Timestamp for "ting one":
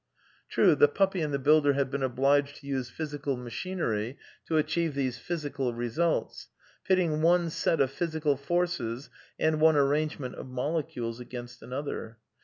6.97-7.51